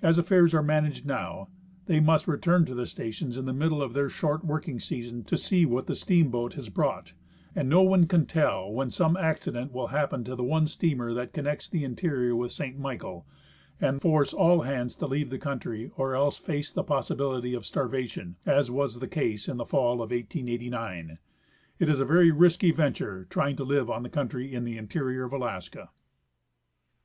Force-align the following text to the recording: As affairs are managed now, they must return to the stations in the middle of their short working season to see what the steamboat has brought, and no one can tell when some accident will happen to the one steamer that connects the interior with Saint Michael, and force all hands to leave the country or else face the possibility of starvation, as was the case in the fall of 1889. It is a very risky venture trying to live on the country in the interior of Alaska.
As 0.00 0.16
affairs 0.16 0.54
are 0.54 0.62
managed 0.62 1.04
now, 1.06 1.48
they 1.86 1.98
must 1.98 2.28
return 2.28 2.64
to 2.66 2.74
the 2.76 2.86
stations 2.86 3.36
in 3.36 3.46
the 3.46 3.52
middle 3.52 3.82
of 3.82 3.94
their 3.94 4.08
short 4.08 4.44
working 4.44 4.78
season 4.78 5.24
to 5.24 5.36
see 5.36 5.66
what 5.66 5.88
the 5.88 5.96
steamboat 5.96 6.54
has 6.54 6.68
brought, 6.68 7.14
and 7.52 7.68
no 7.68 7.82
one 7.82 8.06
can 8.06 8.26
tell 8.26 8.70
when 8.72 8.92
some 8.92 9.16
accident 9.16 9.72
will 9.72 9.88
happen 9.88 10.22
to 10.22 10.36
the 10.36 10.44
one 10.44 10.68
steamer 10.68 11.12
that 11.14 11.32
connects 11.32 11.68
the 11.68 11.82
interior 11.82 12.36
with 12.36 12.52
Saint 12.52 12.78
Michael, 12.78 13.26
and 13.80 14.00
force 14.00 14.32
all 14.32 14.60
hands 14.60 14.94
to 14.94 15.06
leave 15.08 15.30
the 15.30 15.36
country 15.40 15.90
or 15.96 16.14
else 16.14 16.36
face 16.36 16.70
the 16.72 16.84
possibility 16.84 17.52
of 17.52 17.66
starvation, 17.66 18.36
as 18.46 18.70
was 18.70 19.00
the 19.00 19.08
case 19.08 19.48
in 19.48 19.56
the 19.56 19.66
fall 19.66 19.94
of 19.94 20.12
1889. 20.12 21.18
It 21.80 21.88
is 21.88 21.98
a 21.98 22.04
very 22.04 22.30
risky 22.30 22.70
venture 22.70 23.26
trying 23.28 23.56
to 23.56 23.64
live 23.64 23.90
on 23.90 24.04
the 24.04 24.10
country 24.10 24.54
in 24.54 24.62
the 24.62 24.78
interior 24.78 25.24
of 25.24 25.32
Alaska. 25.32 25.90